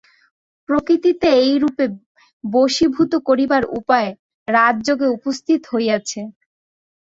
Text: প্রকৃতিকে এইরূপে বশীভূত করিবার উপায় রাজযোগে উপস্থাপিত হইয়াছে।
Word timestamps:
প্রকৃতিকে 0.69 1.29
এইরূপে 1.43 1.85
বশীভূত 2.43 3.11
করিবার 3.27 3.63
উপায় 3.79 4.09
রাজযোগে 4.47 5.07
উপস্থাপিত 5.15 5.61
হইয়াছে। 5.71 6.19